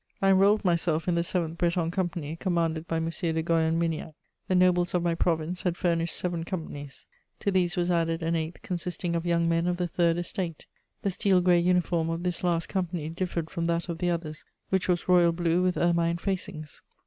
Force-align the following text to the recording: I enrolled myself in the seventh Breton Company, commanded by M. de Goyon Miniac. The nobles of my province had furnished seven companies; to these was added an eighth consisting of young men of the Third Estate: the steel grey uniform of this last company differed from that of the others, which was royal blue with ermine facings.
I 0.19 0.31
enrolled 0.31 0.65
myself 0.65 1.07
in 1.07 1.13
the 1.13 1.23
seventh 1.23 1.59
Breton 1.59 1.91
Company, 1.91 2.35
commanded 2.35 2.87
by 2.87 2.95
M. 2.97 3.07
de 3.11 3.43
Goyon 3.43 3.77
Miniac. 3.77 4.15
The 4.47 4.55
nobles 4.55 4.95
of 4.95 5.03
my 5.03 5.13
province 5.13 5.61
had 5.61 5.77
furnished 5.77 6.15
seven 6.15 6.43
companies; 6.43 7.05
to 7.39 7.51
these 7.51 7.77
was 7.77 7.91
added 7.91 8.23
an 8.23 8.35
eighth 8.35 8.63
consisting 8.63 9.15
of 9.15 9.27
young 9.27 9.47
men 9.47 9.67
of 9.67 9.77
the 9.77 9.87
Third 9.87 10.17
Estate: 10.17 10.65
the 11.03 11.11
steel 11.11 11.39
grey 11.39 11.59
uniform 11.59 12.09
of 12.09 12.23
this 12.23 12.43
last 12.43 12.67
company 12.67 13.09
differed 13.09 13.51
from 13.51 13.67
that 13.67 13.89
of 13.89 13.99
the 13.99 14.09
others, 14.09 14.43
which 14.69 14.87
was 14.87 15.07
royal 15.07 15.31
blue 15.33 15.61
with 15.61 15.77
ermine 15.77 16.17
facings. 16.17 16.81